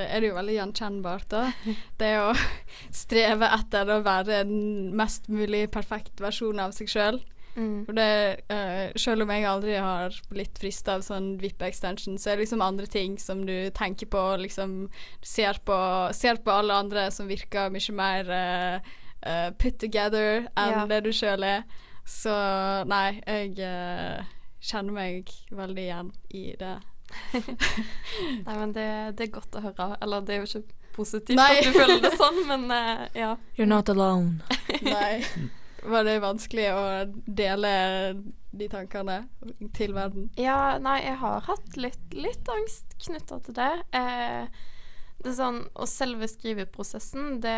[0.07, 1.43] er det jo veldig gjenkjennbart, da.
[1.99, 2.31] Det å
[3.03, 4.55] streve etter å være en
[4.95, 7.19] mest mulig perfekt versjon av seg sjøl.
[7.57, 7.85] Mm.
[7.87, 8.09] For det,
[8.53, 12.61] uh, selv om jeg aldri har blitt frista av sånn VIP-extension, så er det liksom
[12.61, 14.75] andre ting som du tenker på, liksom
[15.25, 15.77] ser på,
[16.13, 18.93] ser på alle andre som virker mye mer uh,
[19.25, 20.85] uh, put together enn Ja.
[20.85, 21.65] det du sjøl er.
[22.07, 22.31] Så
[22.87, 23.57] nei, jeg
[24.63, 26.77] kjenner meg veldig igjen i det.
[28.45, 28.87] Nei, men det,
[29.19, 29.89] det er godt å høre.
[29.99, 31.49] Eller det er jo ikke positivt Nei.
[31.57, 32.71] at du føler det sånn, men
[33.11, 33.33] ja.
[33.59, 34.39] You're not alone.
[34.87, 35.25] Nei.
[35.87, 36.81] Var det vanskelig å
[37.25, 37.69] dele
[38.57, 39.21] de tankene
[39.77, 40.29] til verden?
[40.39, 43.71] Ja, nei, jeg har hatt litt, litt angst knytta til det.
[43.95, 44.49] Eh,
[45.23, 47.57] det sånn, Og selve skriveprosessen, det,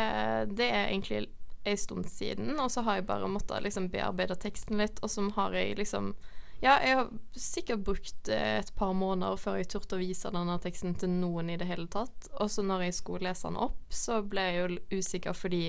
[0.56, 1.26] det er egentlig
[1.68, 2.54] en stund siden.
[2.60, 6.14] Og så har jeg bare måttet liksom bearbeide teksten litt, og så har jeg liksom
[6.60, 10.58] Ja, jeg har sikkert brukt eh, et par måneder før jeg turte å vise denne
[10.60, 12.28] teksten til noen i det hele tatt.
[12.36, 15.62] Og så når jeg skulle lese den opp, så ble jeg jo usikker fordi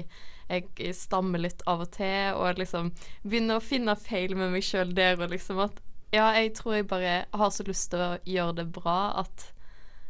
[0.50, 2.90] jeg stammer litt av og til, og liksom
[3.22, 5.78] begynner å finne feil med meg sjøl der, og liksom at
[6.10, 9.44] Ja, jeg tror jeg bare har så lyst til å gjøre det bra at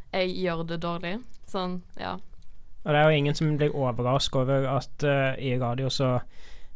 [0.09, 1.11] jeg gjør det dårlig.
[1.45, 2.15] Sånn, ja.
[2.81, 6.15] Og det er jo ingen som blir overrasket over at uh, i radio så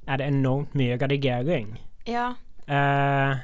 [0.05, 1.73] er det enormt mye redigering.
[2.05, 2.35] Ja.
[2.69, 3.41] Eh,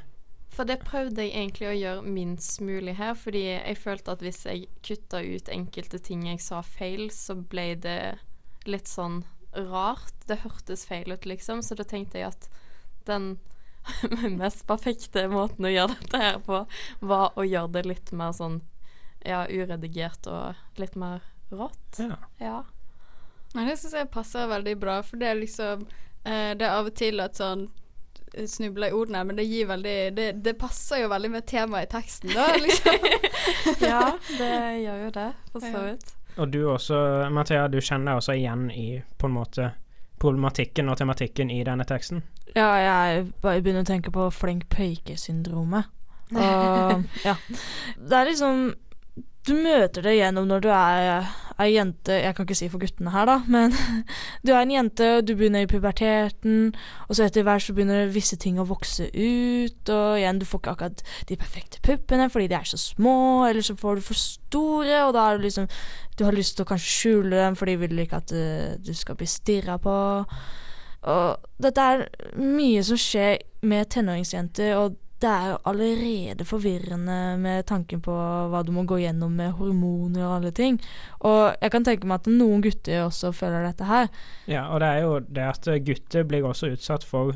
[0.51, 4.41] For det prøvde jeg egentlig å gjøre minst mulig her, fordi jeg følte at hvis
[4.45, 7.99] jeg kutta ut enkelte ting jeg sa feil, så ble det
[8.67, 9.21] litt sånn
[9.55, 10.15] rart.
[10.27, 12.49] Det hørtes feil ut, liksom, så da tenkte jeg at
[13.07, 13.37] den
[14.41, 16.65] mest perfekte måten å gjøre dette her på,
[16.99, 18.59] var å gjøre det litt mer sånn
[19.23, 22.01] ja, uredigert og litt mer rått.
[22.01, 22.17] Ja.
[22.41, 22.59] ja.
[23.53, 25.83] Men det syns jeg passer veldig bra, for det er liksom
[26.23, 27.69] eh, Det er av og til at sånn
[28.47, 31.91] snubler i ordene, men det gir veldig det, det passer jo veldig med temaet i
[31.91, 33.07] teksten, da, liksom.
[33.91, 34.03] ja,
[34.37, 36.13] det gjør jo det, for så vidt.
[36.37, 36.99] og du også,
[37.33, 39.71] Mathea, du kjenner deg også igjen i på en måte
[40.21, 42.21] problematikken og tematikken i denne teksten?
[42.53, 45.89] Ja, jeg bare begynner å tenke på flink pøyke-syndromet.
[46.31, 47.33] Og ja.
[47.99, 48.59] Det er liksom
[49.43, 51.25] Du møter det gjennom når du er
[51.61, 53.73] ei jente Jeg kan ikke si for guttene her, da, men
[54.45, 56.71] du er en jente, og du begynner i puberteten,
[57.07, 60.63] og så etter hvert så begynner visse ting å vokse ut, og igjen, du får
[60.63, 63.17] ikke akkurat de perfekte puppene fordi de er så små,
[63.49, 65.69] eller så får du for store, og da er du liksom
[66.19, 68.91] Du har lyst til å kanskje skjule dem fordi du vil ikke at eh, du
[68.93, 69.93] skal bli stirra på.
[71.09, 72.03] Og dette er
[72.37, 78.15] mye som skjer med tenåringsjenter, og det er jo allerede forvirrende med tanken på
[78.51, 80.79] hva du må gå gjennom med hormoner og alle ting.
[81.27, 84.09] Og jeg kan tenke meg at noen gutter også føler dette her.
[84.49, 87.35] Ja, og det er jo det at gutter blir også utsatt for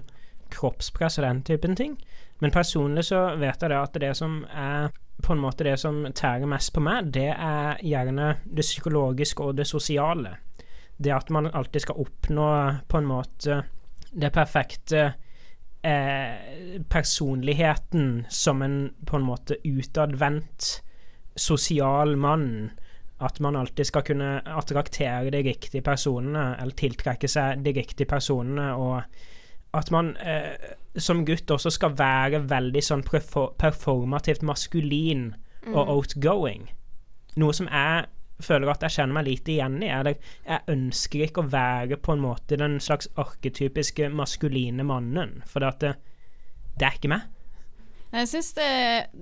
[0.54, 1.98] kroppspress og den typen ting.
[2.44, 4.90] Men personlig så vet jeg det at det som er
[5.24, 9.56] på en måte det som tærer mest på meg, det er gjerne det psykologiske og
[9.60, 10.36] det sosiale.
[10.98, 12.50] Det at man alltid skal oppnå
[12.88, 13.62] på en måte
[14.16, 15.14] det perfekte
[15.86, 20.82] eh, personligheten som en på en måte utadvendt
[21.36, 22.72] sosial mann.
[23.20, 28.74] At man alltid skal kunne attraktere de riktige personene, eller tiltrekke seg de riktige personene,
[28.76, 29.04] og
[29.76, 30.56] at man eh,
[30.98, 33.04] som gutt også skal være veldig sånn
[33.60, 35.34] performativt maskulin
[35.66, 35.90] og Mm.
[35.90, 36.70] outgoing.
[37.36, 38.06] Noe som jeg
[38.44, 39.92] føler at jeg kjenner meg lite igjen i.
[39.92, 45.66] Eller jeg ønsker ikke å være på en måte den slags arketypiske maskuline mannen, for
[45.66, 45.96] det,
[46.76, 47.32] det er ikke meg.
[48.16, 48.68] Jeg syns det,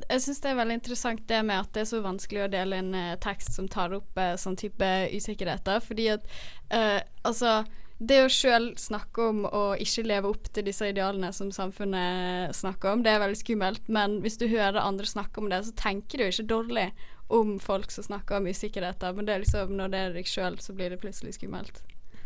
[0.06, 3.15] det er veldig interessant det med at det er så vanskelig å dele en eh,
[3.23, 6.28] tekst som tar opp eh, sånn type usikkerheter, fordi at
[6.69, 7.63] eh, altså
[8.04, 12.91] det å sjøl snakke om å ikke leve opp til disse idealene som samfunnet snakker
[12.91, 16.19] om, det er veldig skummelt, men hvis du hører andre snakke om det, så tenker
[16.19, 16.88] du ikke dårlig
[17.33, 20.59] om folk som snakker om usikkerheter, men det er liksom når det er deg sjøl,
[20.61, 21.81] så blir det plutselig skummelt.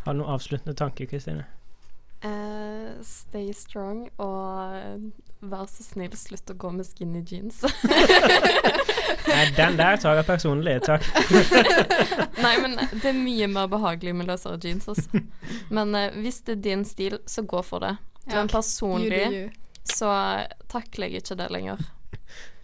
[0.06, 1.46] Har du noen avsluttende tanker, Kristine?
[2.26, 5.12] Uh, stay strong og
[5.46, 7.62] vær så snill, slutt å gå med skinny jeans.
[9.28, 11.06] Nei, den der tar jeg personlig, takk.
[12.46, 15.22] Nei, men det er mye mer behagelig med løsere jeans, altså.
[15.70, 17.96] Men uh, hvis det er din stil, så gå for det.
[18.26, 20.12] Ja, Men personlig you do så
[20.68, 21.86] takler jeg ikke det lenger.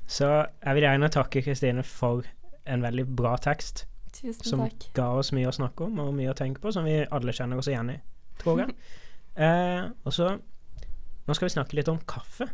[0.08, 2.28] Så jeg vil gjerne takke Kristine for
[2.70, 3.86] en veldig bra tekst.
[4.14, 4.90] Tusen som takk.
[4.94, 7.58] ga oss mye å snakke om og mye å tenke på, som vi alle kjenner
[7.58, 7.98] oss igjen i,
[8.42, 8.76] tror jeg.
[9.46, 10.36] eh, og så
[11.24, 12.50] Nå skal vi snakke litt om kaffe,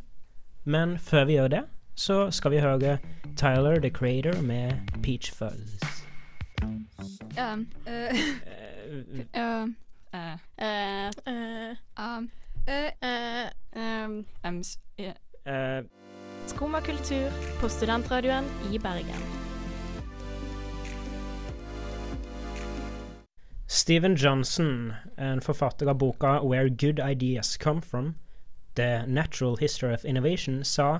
[0.69, 1.61] men før vi gjør det,
[1.97, 2.91] så skal vi høre
[3.33, 5.81] Tyler the Creator med Peach Fuzz.
[6.61, 8.13] Um, uh,
[9.33, 9.75] um,
[10.13, 12.29] uh, Eh, uh, um,
[12.67, 14.25] uh, uh, um,
[16.49, 17.29] Skumma kultur
[17.61, 19.21] på studentradioen i Bergen.
[23.67, 28.13] Steven Johnson, en forfatter av boka 'Where Good Ideas Come From',
[28.75, 30.99] The Natural History of Innovation, sa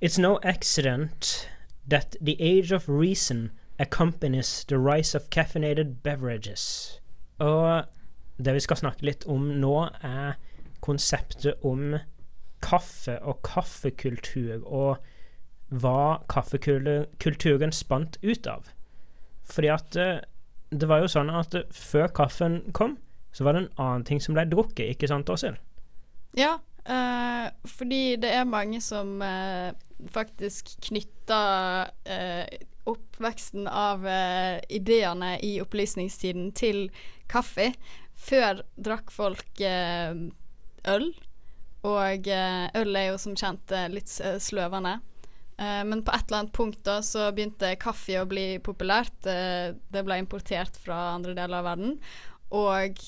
[0.00, 1.48] It's no accident
[1.90, 6.92] that the age of reason accompanies the rise of caffeinated beverages.
[7.38, 7.84] Og
[8.44, 10.32] det vi skal snakke litt om nå, er
[10.80, 11.94] konseptet om
[12.64, 14.98] kaffe og kaffekultur, og
[15.68, 18.70] hva kaffekulturen spant ut av.
[19.48, 20.24] Fordi at eh,
[20.70, 22.98] det var jo sånn at før kaffen kom,
[23.32, 25.60] så var det en annen ting som ble drukket, ikke sant, Åshild?
[26.36, 29.70] Ja, eh, fordi det er mange som eh,
[30.12, 36.88] faktisk knytter eh, oppveksten av eh, ideene i opplysningstiden til
[37.30, 37.72] kaffe.
[38.18, 40.12] Før drakk folk eh,
[40.88, 41.10] øl,
[41.88, 44.98] og eh, øl er jo som kjent eh, litt eh, sløvende.
[45.58, 49.26] Men på et eller annet punkt da så begynte kaffe å bli populært.
[49.26, 51.96] Det ble importert fra andre deler av verden.
[52.54, 53.00] Og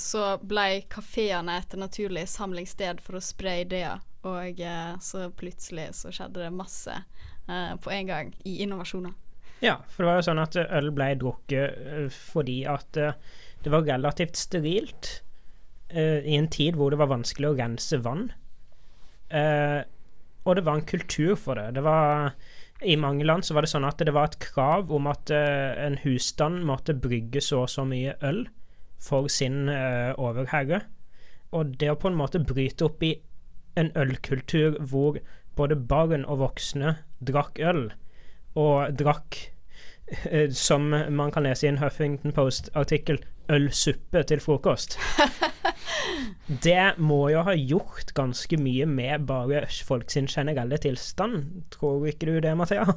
[0.00, 4.00] så ble kafeene et naturlig samlingssted for å spre ideer.
[4.24, 4.64] Og
[5.04, 6.96] så plutselig så skjedde det masse
[7.44, 9.12] på en gang i innovasjoner.
[9.60, 14.40] Ja, for det var jo sånn at øl ble drukket fordi at det var relativt
[14.40, 15.18] sterilt
[15.94, 18.28] eh, i en tid hvor det var vanskelig å rense vann.
[19.34, 19.82] Uh,
[20.44, 21.74] og det var en kultur for det.
[21.78, 22.34] Det var
[22.84, 25.72] I mange land så var det sånn at det var et krav om at eh,
[25.86, 28.44] en husstand måtte brygge så og så mye øl
[29.00, 30.82] for sin overherre.
[31.56, 33.14] Og det å på en måte bryte opp i
[33.80, 35.16] en ølkultur hvor
[35.56, 37.86] både barn og voksne drakk øl,
[38.58, 39.38] og drakk,
[40.50, 44.98] som man kan lese i en Huffington Post-artikkel, ølsuppe til frokost.
[46.64, 51.64] Det må jo ha gjort ganske mye med bare folk sin generelle tilstand.
[51.74, 52.96] Tror ikke du det, Mathea?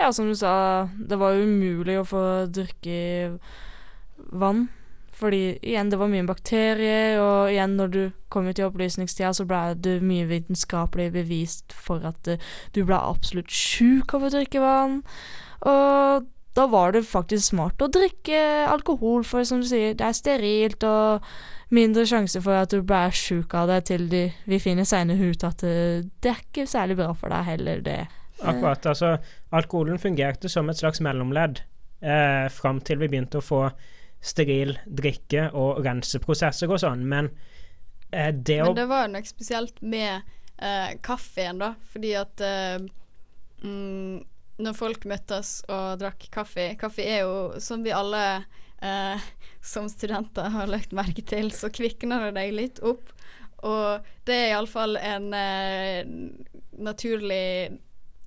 [0.00, 3.38] Ja, som du sa, det var umulig å få drikke
[4.32, 4.66] vann.
[5.12, 8.00] Fordi igjen, det var mye bakterier, og igjen, når du
[8.32, 12.40] kom ut i opplysningstida, så ble det mye vitenskapelig bevist for at eh,
[12.72, 15.02] du ble absolutt sjuk av å drikke vann.
[15.68, 16.26] Og
[16.56, 18.38] da var det faktisk smart å drikke
[18.68, 21.24] alkohol, for som du sier, det er sterilt og
[21.72, 25.46] mindre sjanse for at du blir sjuk av det, til de, vi finner seinere ut
[25.48, 28.02] at eh, det er ikke særlig bra for deg heller, det.
[28.42, 28.86] Akkurat.
[28.90, 29.16] Altså,
[29.54, 31.62] alkoholen fungerte som et slags mellomledd
[32.02, 33.62] eh, fram til vi begynte å få
[34.22, 37.30] steril drikke og renseprosesser og sånn, men
[38.10, 42.44] eh, det å Men det var jo nok spesielt med eh, kaffen, da, fordi at
[42.44, 42.84] eh,
[43.64, 44.20] mm,
[44.62, 48.22] når folk møttes og drakk kaffe Kaffe er jo, som vi alle
[48.82, 49.30] eh,
[49.62, 53.12] som studenter har lagt merke til, så kvikner det deg litt opp.
[53.62, 56.02] Og det er iallfall en eh,
[56.82, 57.78] naturlig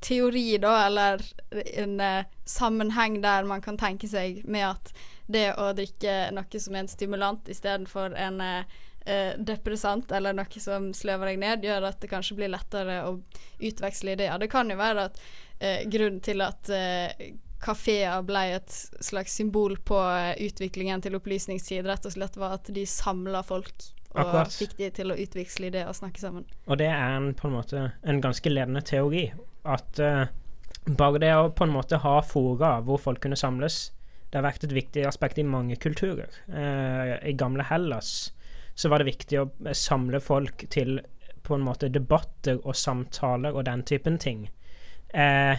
[0.06, 1.24] teori, da, eller
[1.66, 4.94] en eh, sammenheng der man kan tenke seg med at
[5.32, 10.62] det å drikke noe som er en stimulant istedenfor en eh, eh, depressant eller noe
[10.62, 13.18] som sløver deg ned, gjør at det kanskje blir lettere å
[13.60, 14.38] utveksle ideer.
[14.42, 15.20] Det kan jo være at
[15.60, 17.34] eh, grunnen til at eh,
[17.66, 22.72] kafeer ble et slags symbol på eh, utviklingen til opplysningstid, rett og slett var at
[22.74, 24.54] de samla folk og Akkurat.
[24.56, 26.46] fikk de til å utveksle ideer og snakke sammen.
[26.70, 29.26] Og det er en, på en måte en ganske ledende teori.
[29.68, 30.30] At uh,
[30.88, 33.90] bare det å på en måte ha fora hvor folk kunne samles,
[34.30, 36.32] det har vært et viktig aspekt i mange kulturer.
[36.48, 38.32] Uh, I gamle Hellas
[38.76, 41.00] så var det viktig å samle folk til
[41.46, 44.48] på en måte debatter og samtaler og den typen ting.
[45.14, 45.56] Eh,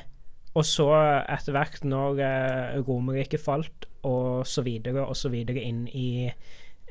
[0.57, 0.89] og så
[1.29, 6.31] etter hvert, når eh, Romerriket falt, og så videre og så videre inn i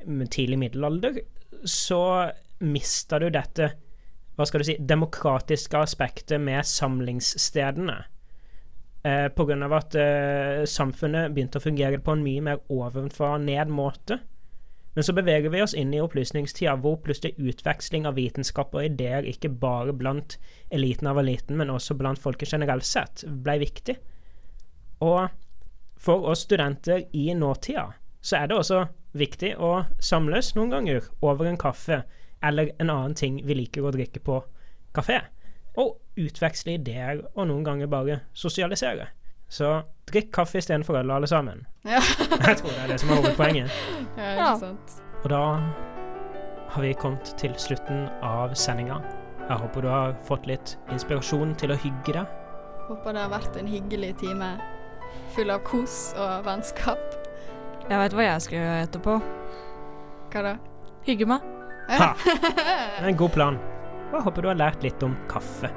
[0.05, 1.21] tidlig middelalder,
[1.65, 2.01] så
[2.65, 3.71] mista du dette
[4.35, 7.95] hva skal du si, demokratiske aspektet med samlingsstedene.
[9.05, 14.19] Eh, av at eh, samfunnet begynte å fungere på en mye mer ovenfra-ned-måte.
[14.95, 19.27] Men så beveger vi oss inn i opplysningstida, hvor plutselig utveksling av vitenskap og ideer,
[19.27, 20.37] ikke bare blant
[20.71, 23.97] eliten av eliten, men også blant folket generelt sett, ble viktig.
[25.03, 25.27] Og
[25.99, 27.89] for oss studenter i nåtida,
[28.23, 28.85] så er det også
[29.15, 32.01] viktig å samles noen ganger over en kaffe
[32.43, 34.39] eller en annen ting vi liker å drikke på
[34.95, 35.19] kafé.
[35.75, 39.09] Og utveksle ideer, og noen ganger bare sosialisere.
[39.49, 41.65] Så drikk kaffe istedenfor øl, alle sammen.
[41.85, 41.99] Ja.
[42.47, 43.75] Jeg tror det er det som er hovedpoenget.
[44.17, 44.95] Ja, ikke sant.
[45.23, 45.41] Og da
[46.73, 48.97] har vi kommet til slutten av sendinga.
[49.45, 52.31] Jeg håper du har fått litt inspirasjon til å hygge deg.
[52.87, 54.49] Håper det har vært en hyggelig time
[55.35, 57.01] full av kos og vennskap.
[57.85, 59.15] Jeg vet hva jeg skal gjøre etterpå.
[60.33, 60.55] Hva da?
[61.05, 61.45] Hygge meg.
[61.93, 62.11] Ha!
[62.25, 63.57] Det er en god plan.
[64.09, 65.69] Og jeg håper du har lært litt om kaffe.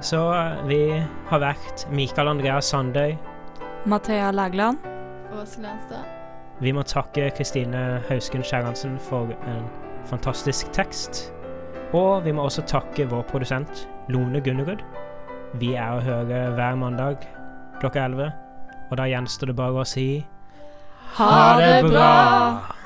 [0.00, 0.20] Så
[0.68, 0.82] vi
[1.28, 3.16] har vært Mikael Andreas Sandøy.
[3.86, 4.78] Mathea Lægland.
[5.34, 6.06] Åse Lenstad.
[6.60, 9.66] Vi må takke Kristine Hausken Skjæransen for en
[10.06, 11.32] fantastisk tekst.
[11.92, 14.82] Og vi må også takke vår produsent Lone Gunnerud.
[15.58, 17.26] Vi er å høre hver mandag
[17.80, 18.32] klokka 11.
[18.90, 20.08] Og da gjenstår det bare å si
[21.18, 22.77] Ha det bra!